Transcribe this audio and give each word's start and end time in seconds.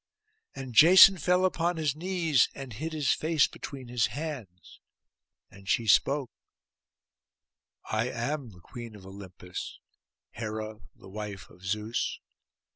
And 0.55 0.73
Jason 0.73 1.19
fell 1.19 1.45
upon 1.45 1.77
his 1.77 1.95
knees, 1.95 2.49
and 2.55 2.73
hid 2.73 2.91
his 2.91 3.11
face 3.11 3.45
between 3.45 3.87
his 3.87 4.07
hands. 4.07 4.79
And 5.51 5.69
she 5.69 5.85
spoke, 5.85 6.31
'I 7.91 8.09
am 8.09 8.49
the 8.49 8.61
Queen 8.61 8.95
of 8.95 9.05
Olympus, 9.05 9.79
Hera 10.31 10.79
the 10.95 11.07
wife 11.09 11.51
of 11.51 11.63
Zeus. 11.63 12.19